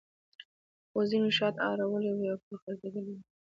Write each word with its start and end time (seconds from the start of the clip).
خو 0.89 0.99
ځینو 1.09 1.29
شاته 1.37 1.61
اړولې 1.71 2.11
وې 2.15 2.27
او 2.33 2.39
پرې 2.43 2.57
ځړېدلې 2.79 3.11
وې. 3.15 3.23